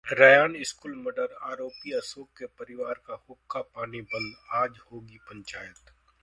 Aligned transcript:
Ryan 0.05 0.55
school 0.63 0.95
murder 0.95 1.45
आरोपी 1.49 1.91
अशोक 1.91 2.29
के 2.37 2.45
परिवार 2.59 3.01
का 3.07 3.23
हुक्का-पानी 3.29 4.01
बंद, 4.01 4.35
आज 4.53 4.79
होगी 4.91 5.17
पंचायत 5.29 5.93